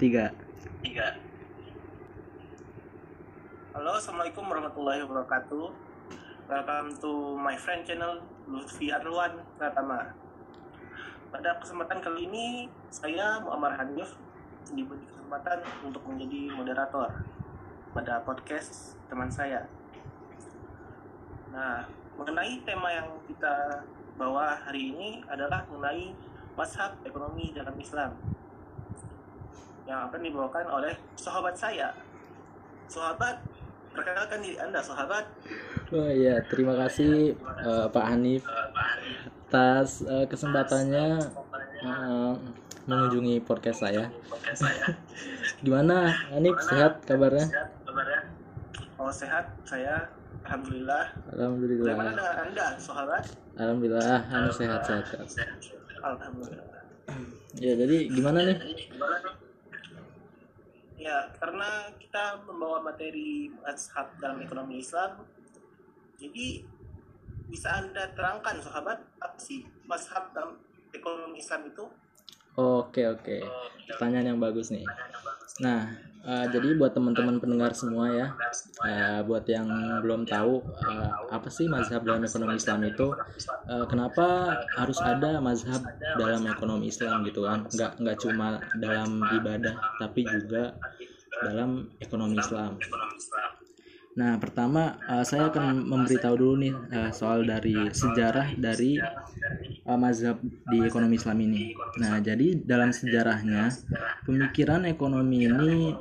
tiga. 0.00 0.32
Tiga. 0.80 1.08
Halo 3.76 4.00
assalamualaikum 4.00 4.48
warahmatullahi 4.48 5.04
wabarakatuh. 5.04 5.66
Welcome 6.48 6.96
to 7.04 7.36
my 7.36 7.52
friend 7.52 7.84
channel 7.84 8.24
Lutfi 8.48 8.88
Arwan 8.88 9.44
Pratama. 9.60 10.16
Pada 11.28 11.60
kesempatan 11.60 12.00
kali 12.00 12.32
ini 12.32 12.46
saya 12.88 13.44
Muammar 13.44 13.76
Hanif 13.76 14.16
diberi 14.72 15.04
kesempatan 15.04 15.60
untuk 15.84 16.00
menjadi 16.08 16.48
moderator 16.56 17.12
pada 17.92 18.24
podcast 18.24 18.96
teman 19.12 19.28
saya. 19.28 19.68
Nah 21.52 21.84
mengenai 22.16 22.64
tema 22.64 22.88
yang 22.88 23.08
kita 23.28 23.84
bawa 24.16 24.56
hari 24.64 24.96
ini 24.96 25.20
adalah 25.28 25.68
mengenai 25.68 26.16
mazhab 26.56 26.96
ekonomi 27.04 27.52
dalam 27.52 27.76
Islam 27.76 28.37
yang 29.88 30.12
akan 30.12 30.20
dibawakan 30.20 30.66
oleh 30.68 30.92
sahabat 31.16 31.56
saya. 31.56 31.88
Sahabat, 32.92 33.40
perkenalkan 33.96 34.38
diri 34.44 34.56
Anda, 34.60 34.78
sahabat. 34.84 35.24
oh 35.88 36.04
iya 36.12 36.44
terima 36.52 36.76
kasih 36.76 37.32
eh, 37.64 37.86
Pak 37.88 38.04
Hanif 38.04 38.44
atas 39.48 40.04
eh, 40.04 40.28
kesempatannya 40.28 41.16
eh, 41.80 42.32
mengunjungi 42.84 43.40
podcast 43.48 43.88
saya 43.88 44.12
gimana 45.64 46.12
Hanif 46.32 46.60
sehat 46.62 47.00
kabarnya 47.08 47.48
Oh 48.98 49.14
sehat, 49.14 49.46
saya 49.62 50.10
Alhamdulillah. 50.42 51.14
Alhamdulillah 51.32 51.86
Bagaimana 51.86 52.10
dengan 52.18 52.36
Anda, 52.50 52.66
sahabat? 52.76 53.22
Alhamdulillah 53.56 54.18
Hanif 54.28 54.52
sehat 54.58 54.80
sehat, 54.84 55.04
sehat. 55.08 55.56
Alhamdulillah. 56.04 56.82
ya 57.56 57.72
jadi 57.78 57.96
gimana 58.12 58.38
nih 58.44 58.56
Ya, 61.08 61.24
karena 61.40 61.88
kita 61.96 62.44
membawa 62.44 62.84
materi 62.84 63.48
mazhab 63.64 64.12
dalam 64.20 64.44
ekonomi 64.44 64.84
Islam, 64.84 65.24
jadi 66.20 66.60
bisa 67.48 67.80
Anda 67.80 68.12
terangkan, 68.12 68.60
sahabat, 68.60 69.08
apa 69.16 69.38
sih 69.40 69.64
mazhab 69.88 70.28
dalam 70.36 70.60
ekonomi 70.92 71.40
Islam 71.40 71.64
itu? 71.72 71.88
Oke 72.60 73.08
oke, 73.08 73.40
pertanyaan 73.88 74.36
yang 74.36 74.40
bagus 74.42 74.68
nih. 74.68 74.84
Nah, 75.64 75.96
eh, 76.24 76.46
jadi 76.50 76.74
buat 76.78 76.92
teman-teman 76.96 77.38
pendengar 77.38 77.74
semua 77.76 78.10
ya, 78.10 78.26
eh, 78.86 79.20
buat 79.26 79.44
yang 79.46 79.68
belum 80.02 80.26
tahu 80.26 80.62
eh, 80.64 81.10
apa 81.30 81.48
sih 81.52 81.70
mazhab 81.70 82.02
dalam 82.02 82.24
ekonomi 82.24 82.56
Islam 82.56 82.80
itu, 82.86 83.14
eh, 83.68 83.84
kenapa 83.86 84.58
harus 84.74 84.98
ada 85.02 85.38
mazhab 85.38 85.82
dalam 86.16 86.42
ekonomi 86.48 86.88
Islam 86.90 87.22
gitu 87.28 87.44
kan? 87.44 87.68
Nggak 87.68 87.92
nggak 88.02 88.16
cuma 88.22 88.58
dalam 88.80 89.22
ibadah, 89.38 89.74
tapi 90.00 90.26
juga 90.26 90.74
dalam 91.44 91.92
ekonomi 92.02 92.38
Islam. 92.38 92.78
Nah, 94.18 94.34
pertama 94.42 94.98
eh, 95.06 95.22
saya 95.22 95.46
akan 95.46 95.86
memberitahu 95.86 96.34
dulu 96.34 96.54
nih 96.58 96.74
eh, 96.90 97.10
soal 97.14 97.46
dari 97.46 97.86
sejarah 97.94 98.58
dari 98.58 98.98
eh, 99.88 99.98
mazhab 99.98 100.36
di 100.44 100.78
ekonomi 100.84 101.16
Islam 101.16 101.38
ini. 101.40 101.72
Nah, 101.96 102.20
jadi 102.20 102.60
dalam 102.60 102.92
sejarahnya 102.92 103.72
pemikiran 104.28 104.84
ekonomi 104.84 105.48
ini 105.48 105.96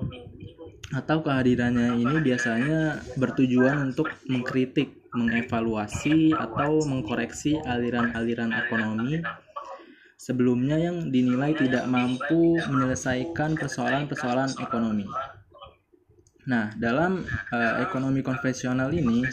atau 0.91 1.19
kehadirannya 1.23 1.99
ini 1.99 2.16
biasanya 2.23 3.03
bertujuan 3.19 3.91
untuk 3.91 4.07
mengkritik, 4.27 4.91
mengevaluasi 5.11 6.35
atau 6.35 6.83
mengkoreksi 6.83 7.59
aliran-aliran 7.63 8.52
ekonomi 8.55 9.19
sebelumnya 10.17 10.75
yang 10.81 11.13
dinilai 11.13 11.53
tidak 11.55 11.85
mampu 11.88 12.59
menyelesaikan 12.67 13.55
persoalan-persoalan 13.55 14.57
ekonomi. 14.59 15.07
Nah, 16.48 16.72
dalam 16.80 17.28
eh, 17.52 17.73
ekonomi 17.84 18.23
konvensional 18.23 18.90
ini 18.95 19.28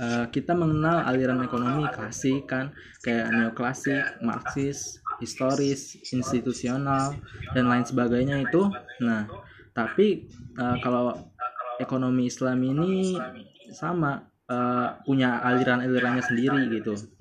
eh, 0.00 0.24
kita 0.32 0.52
mengenal 0.56 1.04
aliran 1.04 1.40
ekonomi 1.44 1.84
klasik 1.92 2.48
kan 2.48 2.72
kayak 3.04 3.28
neoklasik, 3.36 4.00
marxis, 4.24 5.04
historis, 5.20 6.00
institusional 6.08 7.20
dan 7.52 7.68
lain 7.68 7.84
sebagainya 7.84 8.48
itu. 8.48 8.62
Nah, 9.04 9.28
tapi 9.76 10.32
eh, 10.56 10.76
kalau 10.80 11.28
ekonomi 11.76 12.32
Islam 12.32 12.58
ini 12.64 13.20
sama 13.68 14.32
eh, 14.48 14.88
punya 15.04 15.44
aliran-alirannya 15.44 16.24
sendiri 16.24 16.60
gitu. 16.80 17.12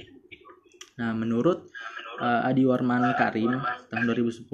Nah, 0.99 1.11
menurut 1.17 1.72
eh, 2.19 2.47
Adi 2.49 2.63
Warman 2.65 3.13
Karim 3.15 3.57
tahun 3.89 4.03
2010 4.05 4.45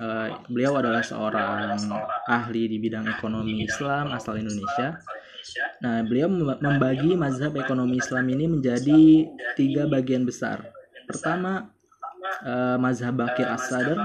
eh, 0.00 0.28
beliau 0.48 0.72
adalah 0.76 1.02
seorang 1.04 1.78
ahli 2.26 2.68
di 2.68 2.76
bidang 2.80 3.06
ekonomi 3.08 3.64
Islam 3.64 4.12
asal 4.12 4.40
Indonesia. 4.40 5.00
Nah, 5.80 6.04
beliau 6.04 6.28
mem- 6.28 6.60
membagi 6.60 7.16
mazhab 7.16 7.56
ekonomi 7.56 7.96
Islam 7.96 8.28
ini 8.28 8.44
menjadi 8.44 9.24
tiga 9.56 9.88
bagian 9.88 10.28
besar. 10.28 10.68
Pertama, 11.08 11.72
eh, 12.44 12.76
mazhab 12.76 13.16
Bakir 13.16 13.48
As-Sadr. 13.48 13.96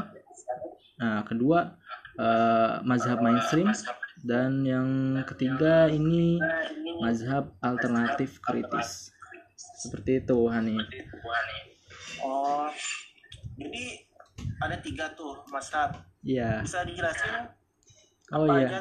Nah, 0.96 1.28
kedua, 1.28 1.76
eh, 2.16 2.80
mazhab 2.88 3.20
mainstream. 3.20 3.72
Dan 4.26 4.64
yang 4.66 4.90
ketiga 5.28 5.86
ini 5.92 6.40
mazhab 6.98 7.54
alternatif 7.62 8.40
kritis. 8.42 9.12
Seperti 9.84 10.24
itu, 10.24 10.40
Hanif. 10.50 10.88
Oh, 12.24 12.70
jadi 13.58 13.84
ada 14.62 14.78
tiga 14.80 15.12
tuh 15.16 15.44
mazhab. 15.52 16.04
Iya. 16.24 16.64
Bisa 16.64 16.84
dijelasin 16.88 17.52
Oh 18.34 18.50
apa 18.50 18.58
iya. 18.58 18.68
aja 18.74 18.80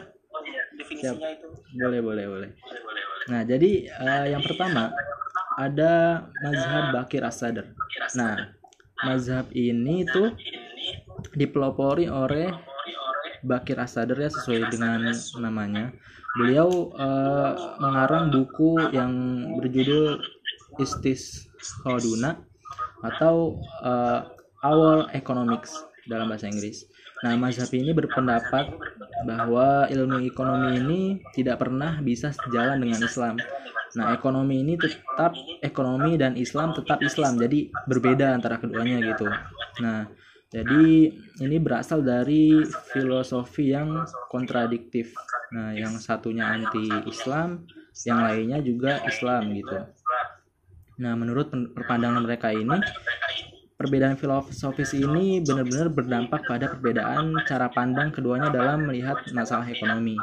definisinya 0.81 1.29
itu? 1.37 1.49
Boleh, 1.77 2.01
boleh, 2.01 2.25
boleh. 2.25 2.51
Nah, 3.29 3.45
jadi 3.45 3.93
eh, 3.93 4.27
yang 4.33 4.41
pertama 4.41 4.89
ada 5.61 6.25
mazhab 6.41 6.97
Bakir 6.97 7.21
As-Sadr. 7.21 7.69
Nah, 8.17 8.57
mazhab 9.05 9.53
ini 9.53 10.09
tuh 10.09 10.33
dipelopori 11.37 12.09
oleh 12.09 12.49
Bakir 13.45 13.77
As-Sadr 13.77 14.17
ya 14.17 14.33
sesuai 14.33 14.73
dengan 14.73 15.13
namanya. 15.45 15.93
Beliau 16.41 16.91
eh, 16.97 17.53
mengarang 17.85 18.33
buku 18.33 18.81
yang 18.97 19.13
berjudul 19.61 20.25
Istis 20.81 21.53
Hoduna 21.85 22.41
atau 23.03 23.59
eh, 23.83 24.21
Our 24.65 25.13
Economics 25.13 25.75
dalam 26.09 26.29
bahasa 26.29 26.49
Inggris. 26.49 26.85
Nah, 27.25 27.37
mazhab 27.41 27.73
ini 27.73 27.97
berpendapat 27.97 28.69
bahwa 29.25 29.89
ilmu 29.89 30.21
ekonomi 30.29 30.69
ini 30.77 31.01
tidak 31.33 31.65
pernah 31.65 32.01
bisa 32.05 32.33
sejalan 32.37 32.85
dengan 32.85 33.01
Islam. 33.01 33.41
Nah, 33.97 34.13
ekonomi 34.13 34.61
ini 34.61 34.75
tetap 34.77 35.33
ekonomi 35.65 36.21
dan 36.21 36.37
Islam 36.37 36.77
tetap 36.77 37.01
Islam. 37.01 37.41
Jadi 37.41 37.73
berbeda 37.89 38.37
antara 38.37 38.61
keduanya 38.61 39.01
gitu. 39.01 39.31
Nah, 39.81 40.11
jadi 40.53 41.15
ini 41.41 41.57
berasal 41.59 42.05
dari 42.05 42.67
filosofi 42.93 43.73
yang 43.73 44.05
kontradiktif. 44.29 45.15
Nah, 45.55 45.73
yang 45.73 45.97
satunya 46.03 46.51
anti 46.51 47.07
Islam, 47.07 47.65
yang 48.05 48.21
lainnya 48.21 48.59
juga 48.61 49.01
Islam 49.07 49.55
gitu. 49.55 49.79
Nah, 51.01 51.19
menurut 51.19 51.51
perpandangan 51.51 52.23
mereka 52.23 52.55
ini, 52.55 52.79
perbedaan 53.75 54.15
filosofis 54.15 54.95
ini 54.95 55.43
benar-benar 55.43 55.91
berdampak 55.91 56.47
pada 56.47 56.71
perbedaan 56.71 57.35
cara 57.51 57.67
pandang 57.75 58.15
keduanya 58.15 58.55
dalam 58.55 58.87
melihat 58.87 59.19
masalah 59.35 59.67
ekonomi. 59.67 60.15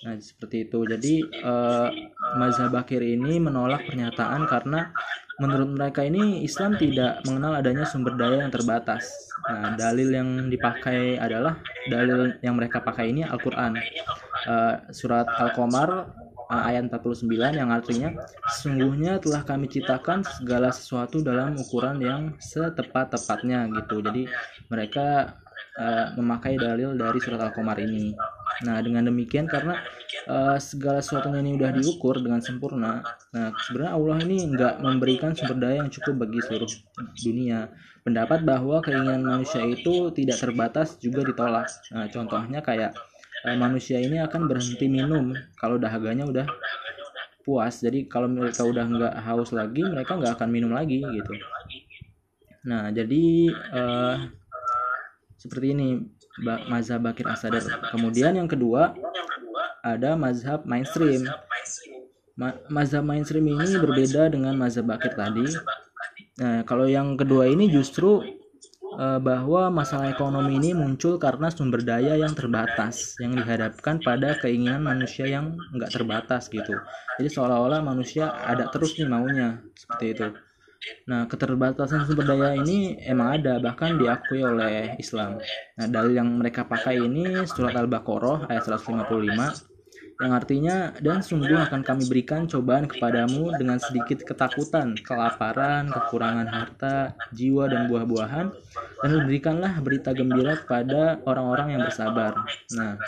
Nah, 0.00 0.16
seperti 0.16 0.64
itu. 0.64 0.80
Jadi, 0.88 1.14
eh, 1.28 1.88
mazhab 2.40 2.72
Bakir 2.72 3.04
ini 3.04 3.36
menolak 3.36 3.84
pernyataan 3.84 4.48
karena 4.48 4.88
menurut 5.40 5.72
mereka 5.72 6.04
ini 6.04 6.44
Islam 6.44 6.76
tidak 6.76 7.20
mengenal 7.28 7.60
adanya 7.60 7.84
sumber 7.84 8.16
daya 8.16 8.44
yang 8.44 8.52
terbatas. 8.52 9.08
Nah, 9.48 9.76
dalil 9.76 10.08
yang 10.12 10.48
dipakai 10.48 11.20
adalah 11.20 11.60
dalil 11.88 12.32
yang 12.40 12.56
mereka 12.56 12.80
pakai 12.80 13.12
ini 13.12 13.24
Al-Qur'an. 13.28 13.76
Eh, 14.48 14.74
surat 14.96 15.28
Al-Qamar 15.28 16.08
ayat 16.50 16.90
49 16.90 17.30
yang 17.30 17.70
artinya 17.70 18.10
sesungguhnya 18.50 19.22
telah 19.22 19.46
kami 19.46 19.70
ciptakan 19.70 20.26
segala 20.26 20.74
sesuatu 20.74 21.22
dalam 21.22 21.54
ukuran 21.54 22.02
yang 22.02 22.22
setepat-tepatnya 22.42 23.70
gitu. 23.70 24.02
Jadi 24.02 24.26
mereka 24.66 25.38
eh, 25.78 26.06
memakai 26.18 26.58
dalil 26.58 26.98
dari 26.98 27.18
surat 27.22 27.38
Al-Qamar 27.38 27.78
ini. 27.78 28.10
Nah, 28.66 28.82
dengan 28.82 29.06
demikian 29.06 29.46
karena 29.46 29.78
eh, 30.26 30.58
segala 30.58 30.98
sesuatunya 30.98 31.38
ini 31.38 31.54
udah 31.54 31.70
diukur 31.70 32.18
dengan 32.18 32.42
sempurna. 32.42 33.00
Nah, 33.30 33.54
sebenarnya 33.70 33.92
Allah 33.94 34.16
ini 34.26 34.36
nggak 34.50 34.74
memberikan 34.82 35.30
sumber 35.38 35.56
daya 35.62 35.86
yang 35.86 35.90
cukup 35.94 36.26
bagi 36.26 36.42
seluruh 36.42 36.70
dunia. 37.22 37.70
Pendapat 38.00 38.42
bahwa 38.42 38.80
keinginan 38.82 39.22
manusia 39.22 39.62
itu 39.62 40.10
tidak 40.16 40.40
terbatas 40.40 40.98
juga 40.98 41.22
ditolak. 41.22 41.68
Nah, 41.94 42.08
contohnya 42.10 42.58
kayak 42.64 42.96
eh, 43.46 43.56
manusia 43.56 44.00
ini 44.00 44.20
akan 44.20 44.48
berhenti 44.48 44.86
minum 44.88 45.32
kalau 45.56 45.76
dahaganya 45.80 46.28
udah 46.28 46.46
puas. 47.44 47.80
Jadi 47.80 48.06
kalau 48.06 48.28
mereka 48.28 48.62
udah 48.64 48.84
nggak 48.84 49.14
haus 49.24 49.50
lagi, 49.50 49.82
mereka 49.84 50.16
nggak 50.16 50.36
akan 50.36 50.48
minum 50.52 50.72
lagi 50.72 51.00
gitu. 51.00 51.32
Nah, 52.68 52.92
jadi 52.92 53.24
eh, 53.52 54.16
seperti 55.40 55.72
ini 55.72 55.88
mazhab 56.68 57.00
Bakir 57.04 57.26
Asadar. 57.28 57.64
Kemudian 57.92 58.36
yang 58.36 58.48
kedua 58.48 58.92
ada 59.80 60.16
mazhab 60.16 60.64
mainstream. 60.68 61.24
Ma 62.36 62.56
mazhab 62.72 63.04
mainstream 63.04 63.44
ini 63.48 63.76
berbeda 63.80 64.32
dengan 64.32 64.56
mazhab 64.56 64.88
Bakir 64.88 65.12
tadi. 65.16 65.44
Nah, 66.40 66.64
kalau 66.64 66.88
yang 66.88 67.16
kedua 67.20 67.48
ini 67.48 67.68
justru 67.68 68.20
uh, 68.24 68.39
bahwa 69.00 69.72
masalah 69.72 70.12
ekonomi 70.12 70.60
ini 70.60 70.76
muncul 70.76 71.16
karena 71.16 71.48
sumber 71.48 71.80
daya 71.80 72.20
yang 72.20 72.36
terbatas 72.36 73.16
yang 73.16 73.32
dihadapkan 73.32 73.96
pada 74.04 74.36
keinginan 74.36 74.84
manusia 74.84 75.24
yang 75.24 75.56
nggak 75.72 75.88
terbatas 75.88 76.52
gitu. 76.52 76.76
Jadi 77.16 77.28
seolah-olah 77.32 77.80
manusia 77.80 78.28
ada 78.44 78.68
terus 78.68 79.00
nih 79.00 79.08
maunya 79.08 79.64
seperti 79.72 80.04
itu. 80.12 80.28
Nah, 81.08 81.28
keterbatasan 81.28 82.04
sumber 82.08 82.28
daya 82.28 82.56
ini 82.56 83.00
emang 83.04 83.40
ada, 83.40 83.56
bahkan 83.60 83.96
diakui 83.96 84.44
oleh 84.44 84.96
Islam. 85.00 85.40
Nah, 85.76 85.86
dalil 85.88 86.20
yang 86.20 86.28
mereka 86.36 86.68
pakai 86.68 87.00
ini 87.00 87.44
surat 87.48 87.76
Al-Baqarah 87.76 88.52
ayat 88.52 88.64
155 88.68 89.69
yang 90.20 90.36
artinya 90.36 90.92
dan 91.00 91.24
sungguh 91.24 91.56
akan 91.56 91.80
kami 91.80 92.04
berikan 92.04 92.44
cobaan 92.44 92.84
kepadamu 92.84 93.56
dengan 93.56 93.80
sedikit 93.80 94.20
ketakutan, 94.20 94.92
kelaparan, 95.00 95.88
kekurangan 95.88 96.44
harta, 96.44 97.16
jiwa 97.32 97.72
dan 97.72 97.88
buah-buahan 97.88 98.46
dan 99.00 99.10
berikanlah 99.24 99.80
berita 99.80 100.12
gembira 100.12 100.60
kepada 100.60 101.24
orang-orang 101.24 101.76
yang 101.76 101.82
bersabar. 101.88 102.36
Nah, 102.76 103.00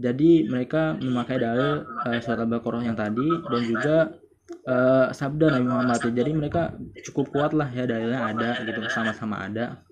jadi 0.00 0.48
mereka 0.48 0.96
memakai 0.96 1.36
dalil 1.36 1.84
uh, 1.84 2.18
surat 2.24 2.40
Al-Baqarah 2.40 2.82
yang 2.88 2.96
tadi 2.96 3.28
dan 3.28 3.62
juga 3.68 3.96
uh, 4.64 5.12
sabda 5.12 5.52
Nabi 5.52 5.66
Muhammad. 5.68 6.00
Jadi 6.00 6.32
mereka 6.32 6.72
cukup 7.04 7.28
kuat 7.28 7.52
lah 7.52 7.68
ya 7.68 7.84
dalilnya 7.84 8.24
ada 8.24 8.56
gitu 8.64 8.80
sama-sama 8.88 9.44
ada. 9.44 9.84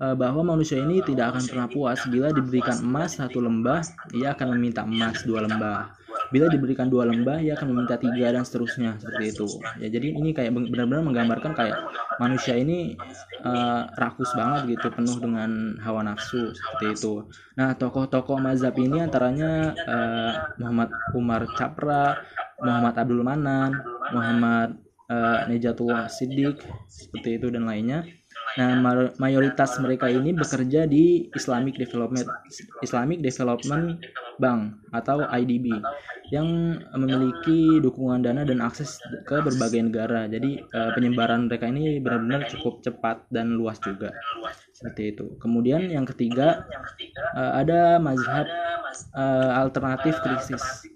Eh, 0.00 0.16
bahwa 0.16 0.56
manusia 0.56 0.80
ini 0.80 1.04
tidak 1.04 1.36
akan 1.36 1.44
pernah 1.44 1.68
puas 1.68 2.00
bila 2.08 2.32
diberikan 2.32 2.80
emas 2.80 3.20
satu 3.20 3.44
lembah, 3.44 3.84
ia 4.16 4.32
akan 4.32 4.56
meminta 4.56 4.80
emas 4.80 5.20
dua 5.28 5.44
lembah. 5.44 5.92
Bila 6.32 6.48
diberikan 6.48 6.88
dua 6.88 7.04
lembah, 7.04 7.36
ia 7.44 7.52
akan 7.52 7.76
meminta 7.76 8.00
tiga 8.00 8.32
dan 8.32 8.40
seterusnya 8.40 8.96
seperti 8.96 9.36
itu. 9.36 9.60
Ya 9.76 9.92
jadi 9.92 10.16
ini 10.16 10.32
kayak 10.32 10.56
benar-benar 10.56 11.04
menggambarkan 11.04 11.52
kayak 11.52 11.76
manusia 12.16 12.56
ini 12.56 12.96
uh, 13.44 13.92
rakus 14.00 14.32
banget 14.32 14.80
gitu, 14.80 14.88
penuh 14.88 15.20
dengan 15.20 15.76
hawa 15.84 16.00
nafsu 16.00 16.48
seperti 16.48 16.96
itu. 16.96 17.28
Nah 17.60 17.76
tokoh-tokoh 17.76 18.40
mazhab 18.40 18.72
ini 18.80 19.04
antaranya 19.04 19.76
uh, 19.84 20.32
Muhammad 20.56 20.96
Umar 21.12 21.44
Capra, 21.60 22.24
Muhammad 22.64 22.96
Abdul 22.96 23.20
Manan, 23.20 23.76
Muhammad 24.16 24.80
uh, 25.12 25.44
Nejatullah 25.44 26.08
Siddiq 26.08 26.56
seperti 26.88 27.36
itu 27.36 27.52
dan 27.52 27.68
lainnya 27.68 28.08
Nah, 28.58 28.74
mayoritas 29.22 29.78
mereka 29.78 30.10
ini 30.10 30.34
bekerja 30.34 30.82
di 30.90 31.30
Islamic 31.38 31.78
Development 31.78 32.26
Islamic 32.82 33.22
Development 33.22 34.02
Bank 34.42 34.74
atau 34.90 35.22
IDB 35.30 35.70
yang 36.34 36.78
memiliki 36.94 37.82
dukungan 37.82 38.22
dana 38.22 38.42
dan 38.46 38.62
akses 38.62 38.98
ke 39.26 39.38
berbagai 39.42 39.90
negara. 39.90 40.26
Jadi 40.26 40.62
uh, 40.74 40.90
penyebaran 40.94 41.46
mereka 41.50 41.70
ini 41.70 41.98
benar-benar 41.98 42.46
cukup 42.50 42.82
cepat 42.82 43.26
dan 43.30 43.54
luas 43.54 43.78
juga. 43.82 44.14
Seperti 44.74 45.14
itu. 45.14 45.26
Kemudian 45.42 45.90
yang 45.90 46.06
ketiga 46.06 46.66
uh, 47.34 47.58
ada 47.58 47.98
mazhab 47.98 48.46
uh, 49.14 49.58
alternatif 49.58 50.18
kritis. 50.22 50.86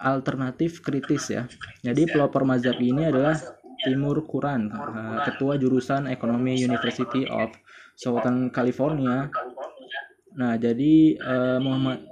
Alternatif 0.00 0.80
kritis 0.80 1.28
ya. 1.28 1.44
Jadi 1.84 2.08
pelopor 2.08 2.48
mazhab 2.48 2.80
ini 2.80 3.08
adalah 3.08 3.36
Timur 3.84 4.24
Kuran, 4.28 4.68
uh, 4.72 5.24
ketua 5.24 5.56
jurusan 5.56 6.06
Ekonomi 6.10 6.56
University 6.60 7.24
of 7.28 7.52
Southern 7.96 8.52
California. 8.52 9.28
Nah, 10.36 10.54
jadi 10.56 11.18
uh, 11.20 11.58
Muhammad 11.58 12.06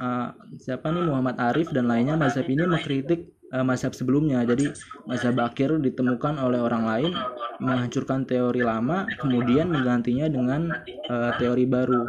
uh, 0.00 0.28
siapa 0.56 0.88
nih 0.92 1.04
Muhammad 1.04 1.36
Arif 1.38 1.68
dan 1.72 1.86
lainnya 1.86 2.16
mazhab 2.16 2.46
ini 2.48 2.64
mengkritik 2.64 3.36
uh, 3.52 3.64
mazhab 3.64 3.92
sebelumnya. 3.94 4.42
Jadi 4.44 4.72
mazhab 5.06 5.36
akhir 5.40 5.78
ditemukan 5.82 6.40
oleh 6.40 6.60
orang 6.60 6.84
lain 6.86 7.12
menghancurkan 7.60 8.28
teori 8.28 8.60
lama 8.60 9.08
kemudian 9.20 9.72
menggantinya 9.72 10.26
dengan 10.28 10.72
uh, 11.08 11.32
teori 11.40 11.64
baru. 11.64 12.02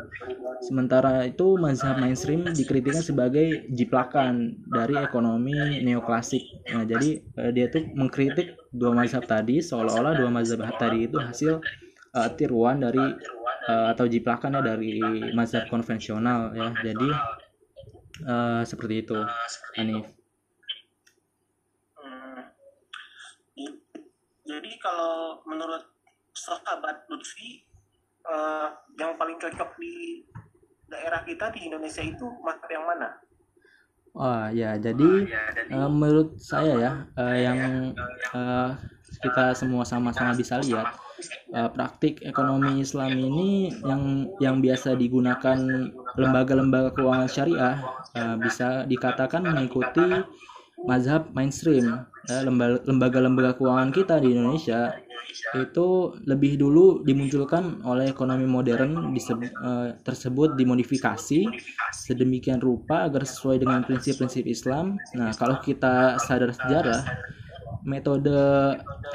Sementara 0.57 1.23
itu 1.29 1.53
mazhab 1.61 2.01
mainstream 2.01 2.49
dikritikkan 2.49 3.05
sebagai 3.05 3.69
jiplakan 3.69 4.57
dari 4.65 4.97
ekonomi 4.97 5.53
neoklasik. 5.85 6.43
Nah, 6.73 6.83
jadi 6.83 7.21
uh, 7.37 7.51
dia 7.53 7.69
tuh 7.69 7.85
mengkritik 7.93 8.57
dua 8.73 8.91
mazhab 8.93 9.23
tadi 9.29 9.61
seolah-olah 9.61 10.17
dua 10.17 10.29
mazhab 10.33 10.65
tadi 10.81 11.05
itu 11.05 11.17
hasil 11.21 11.61
uh, 12.17 12.29
tiruan 12.33 12.81
dari 12.81 13.01
uh, 13.69 13.85
atau 13.93 14.09
jiplakan 14.09 14.57
ya 14.57 14.61
dari 14.65 14.97
mazhab 15.37 15.69
konvensional 15.69 16.51
ya. 16.57 16.73
Jadi 16.81 17.09
uh, 18.25 18.61
seperti 18.65 19.05
itu, 19.05 19.19
Anif. 19.77 20.09
Hmm. 22.01 23.73
Jadi 24.47 24.71
kalau 24.81 25.43
menurut 25.45 25.85
sahabat 26.33 27.05
Lutfi 27.09 27.65
uh, 28.25 28.69
yang 28.95 29.17
paling 29.17 29.37
cocok 29.37 29.69
di 29.81 30.23
daerah 30.87 31.21
kita 31.23 31.51
di 31.53 31.67
Indonesia 31.67 32.03
itu 32.03 32.25
mazhab 32.43 32.69
yang 32.71 32.85
mana? 32.87 33.09
Oh 34.17 34.49
ya, 34.49 34.73
jadi, 34.81 35.05
oh, 35.05 35.29
ya, 35.29 35.43
jadi 35.53 35.69
uh, 35.77 35.91
menurut 35.93 36.41
saya 36.41 36.73
ya 36.73 36.91
uh, 37.21 37.37
yang 37.37 37.59
uh, 38.33 38.73
kita 39.21 39.53
semua 39.53 39.85
sama-sama 39.85 40.33
bisa 40.33 40.57
lihat 40.57 40.97
uh, 41.53 41.69
praktik 41.69 42.25
ekonomi 42.25 42.81
Islam 42.81 43.13
ini 43.13 43.69
yang 43.85 44.25
yang 44.41 44.57
biasa 44.57 44.97
digunakan 44.97 45.57
lembaga-lembaga 46.17 46.97
keuangan 46.97 47.29
syariah 47.29 47.77
uh, 48.17 48.35
bisa 48.41 48.89
dikatakan 48.89 49.45
mengikuti 49.45 50.25
mazhab 50.89 51.29
mainstream 51.37 52.05
ya, 52.25 52.41
lembaga-lembaga 52.89 53.53
keuangan 53.57 53.93
kita 53.93 54.17
di 54.17 54.33
Indonesia 54.33 54.97
itu 55.55 55.87
lebih 56.27 56.59
dulu 56.59 57.01
dimunculkan 57.07 57.79
oleh 57.87 58.11
ekonomi 58.11 58.43
modern 58.43 59.15
disebut, 59.15 59.51
uh, 59.63 59.95
tersebut 60.03 60.59
dimodifikasi 60.59 61.47
sedemikian 61.95 62.59
rupa 62.59 63.07
agar 63.07 63.23
sesuai 63.23 63.63
dengan 63.63 63.83
prinsip-prinsip 63.87 64.43
Islam. 64.43 64.99
Nah, 65.15 65.31
kalau 65.35 65.59
kita 65.63 66.19
sadar 66.19 66.51
sejarah, 66.51 67.01
metode 67.87 68.35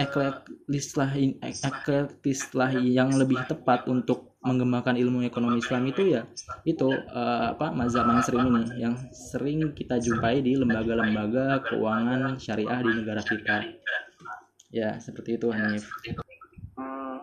eklektislah 0.00 1.12
eklektislah 1.44 2.72
yang 2.80 3.12
lebih 3.12 3.44
tepat 3.44 3.84
untuk 3.84 4.32
mengembangkan 4.42 4.98
ilmu 4.98 5.22
ekonomi 5.22 5.62
Islam 5.62 5.86
itu 5.86 6.18
ya 6.18 6.26
itu 6.66 6.90
uh, 6.90 7.54
apa 7.54 7.70
mazhab 7.70 8.10
mainstream 8.10 8.50
ini 8.50 8.82
yang 8.82 8.94
sering 9.14 9.70
kita 9.70 10.02
jumpai 10.02 10.42
di 10.42 10.58
lembaga-lembaga 10.58 11.62
keuangan 11.70 12.40
syariah 12.42 12.82
di 12.82 12.90
negara 12.90 13.22
kita 13.22 13.56
ya 14.72 14.96
seperti 14.96 15.36
itu 15.36 15.52
Hanif. 15.52 15.84
hmm, 16.80 17.18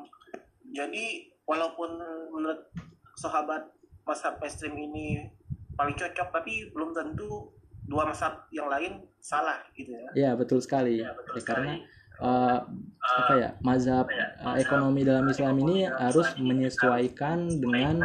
jadi 0.70 1.06
walaupun 1.50 1.98
menurut 2.30 2.70
sahabat 3.18 3.74
mazhab 4.06 4.38
mainstream 4.38 4.78
ini 4.78 5.28
paling 5.74 5.98
cocok 5.98 6.30
tapi 6.30 6.70
belum 6.72 6.94
tentu 6.94 7.50
dua 7.90 8.06
mazhab 8.06 8.46
yang 8.54 8.70
lain 8.70 9.02
salah 9.18 9.66
gitu 9.74 9.92
ya. 9.92 10.10
Ya 10.14 10.32
betul 10.38 10.62
sekali. 10.62 11.02
Ya, 11.02 11.12
betul 11.18 11.36
ya, 11.36 11.42
sekali. 11.42 11.58
karena 11.58 11.74
uh, 12.22 12.60
apa 13.00 13.34
ya 13.34 13.50
mazhab 13.66 14.06
uh, 14.46 14.56
ekonomi 14.62 15.02
dalam 15.02 15.26
Islam 15.26 15.58
ini 15.66 15.90
harus 15.90 16.30
menyesuaikan 16.38 17.50
dengan 17.58 18.04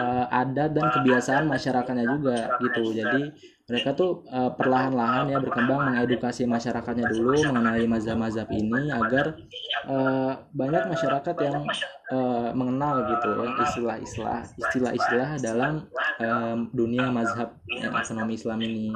uh, 0.00 0.26
adat 0.32 0.72
dan 0.72 0.88
kebiasaan 0.88 1.44
masyarakatnya 1.44 2.04
juga 2.08 2.38
gitu. 2.64 2.96
Jadi 2.96 3.22
mereka 3.70 3.94
tuh 3.94 4.26
uh, 4.26 4.50
perlahan-lahan 4.58 5.30
ya 5.30 5.38
berkembang 5.38 5.94
mengedukasi 5.94 6.42
masyarakatnya 6.42 7.06
dulu 7.06 7.38
mengenai 7.54 7.86
mazhab-mazhab 7.86 8.50
ini 8.50 8.90
agar 8.90 9.38
uh, 9.86 10.42
banyak 10.50 10.90
masyarakat 10.90 11.36
yang 11.38 11.62
uh, 12.10 12.50
mengenal 12.50 13.06
gitu 13.14 13.28
ya 13.30 13.48
istilah-istilah 13.62 14.40
istilah-istilah 14.58 15.30
dalam 15.38 15.86
um, 16.18 16.66
dunia 16.74 17.14
mazhab 17.14 17.54
ya, 17.70 17.94
ekonomi 17.94 18.34
Islam 18.34 18.58
ini 18.66 18.90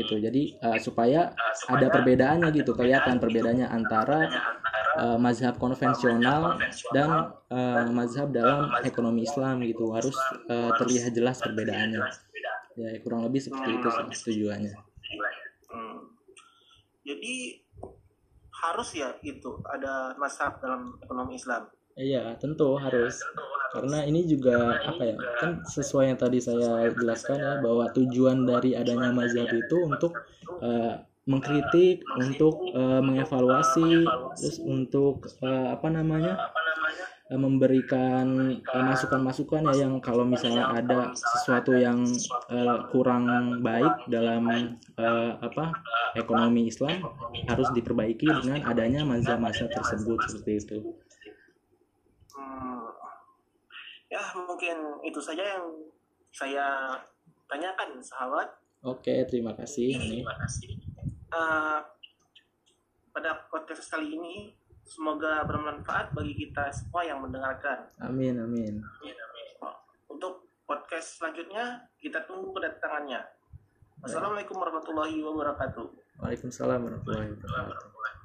gitu. 0.00 0.16
Jadi 0.16 0.56
uh, 0.64 0.80
supaya 0.80 1.36
ada 1.68 1.86
perbedaannya 1.92 2.48
gitu 2.56 2.72
kelihatan 2.72 3.20
perbedaannya 3.20 3.68
antara 3.68 4.32
uh, 4.96 5.18
mazhab 5.20 5.54
konvensional 5.60 6.56
dan 6.90 7.36
uh, 7.52 7.86
mazhab 7.92 8.32
dalam 8.32 8.72
ekonomi 8.82 9.28
Islam 9.28 9.62
gitu 9.62 9.92
harus 9.92 10.16
uh, 10.48 10.72
terlihat 10.80 11.12
jelas 11.12 11.38
perbedaannya 11.44 12.00
ya 12.76 13.00
kurang 13.00 13.24
lebih 13.24 13.40
seperti 13.40 13.76
itu 13.76 13.88
tujuannya 14.28 14.74
hmm. 15.72 15.98
jadi 17.04 17.34
harus 18.56 18.88
ya 18.96 19.16
itu 19.24 19.60
ada 19.68 20.16
mazhab 20.16 20.60
dalam 20.60 20.96
ekonomi 21.00 21.36
Islam 21.36 21.68
Iya, 21.96 22.36
tentu 22.36 22.76
harus. 22.76 23.24
Karena 23.72 24.04
ini 24.04 24.28
juga 24.28 24.76
apa 24.84 25.00
ya? 25.00 25.16
Kan 25.40 25.64
sesuai 25.64 26.12
yang 26.12 26.20
tadi 26.20 26.44
saya 26.44 26.92
jelaskan 26.92 27.40
ya 27.40 27.52
bahwa 27.64 27.88
tujuan 27.96 28.44
dari 28.44 28.76
adanya 28.76 29.16
mazhab 29.16 29.48
itu 29.48 29.76
untuk 29.80 30.12
uh, 30.60 31.00
mengkritik, 31.26 32.06
untuk 32.16 32.62
uh, 32.72 33.02
mengevaluasi, 33.02 34.06
terus 34.38 34.58
untuk 34.62 35.26
uh, 35.42 35.74
apa 35.74 35.90
namanya? 35.90 36.38
uh, 37.30 37.38
memberikan 37.38 38.58
uh, 38.62 38.84
masukan-masukan 38.86 39.66
ya 39.74 39.86
yang 39.86 39.98
kalau 39.98 40.22
misalnya 40.22 40.70
ada 40.70 41.10
sesuatu 41.14 41.74
yang 41.74 42.06
uh, 42.50 42.86
kurang 42.94 43.58
baik 43.62 44.06
dalam 44.06 44.76
uh, 44.98 45.32
apa 45.42 45.74
ekonomi 46.14 46.70
Islam 46.70 47.02
harus 47.50 47.68
diperbaiki 47.74 48.26
dengan 48.42 48.62
adanya 48.66 49.02
mazhab-mazhab 49.02 49.70
tersebut 49.74 50.18
seperti 50.30 50.52
itu. 50.62 50.78
Hmm, 52.36 52.94
ya 54.10 54.22
mungkin 54.46 55.02
itu 55.02 55.18
saja 55.18 55.42
yang 55.42 55.66
saya 56.30 56.66
tanyakan 57.50 57.98
sahabat. 58.02 58.48
Oke, 58.86 59.24
terima 59.26 59.56
kasih. 59.56 59.98
Terima 59.98 60.36
kasih. 60.36 60.85
Uh, 61.36 61.84
pada 63.12 63.44
podcast 63.52 63.92
kali 63.92 64.16
ini 64.16 64.56
semoga 64.88 65.44
bermanfaat 65.44 66.16
bagi 66.16 66.32
kita 66.32 66.72
semua 66.72 67.04
yang 67.04 67.20
mendengarkan. 67.20 67.92
Amin, 68.00 68.40
amin. 68.40 68.80
Untuk 70.08 70.48
podcast 70.64 71.20
selanjutnya 71.20 71.92
kita 72.00 72.24
tunggu 72.24 72.56
kedatangannya. 72.56 73.20
Wassalamualaikum 74.00 74.56
warahmatullahi 74.56 75.20
wabarakatuh. 75.20 75.86
Waalaikumsalam 76.24 76.80
warahmatullahi 76.80 77.36
wabarakatuh. 77.36 78.15